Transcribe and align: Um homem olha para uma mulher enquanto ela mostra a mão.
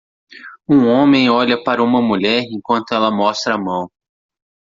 Um 0.67 0.87
homem 0.87 1.29
olha 1.29 1.63
para 1.63 1.83
uma 1.83 2.01
mulher 2.01 2.41
enquanto 2.49 2.91
ela 2.91 3.15
mostra 3.15 3.53
a 3.53 3.57
mão. 3.59 3.87